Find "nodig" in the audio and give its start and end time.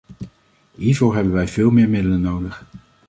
2.21-2.63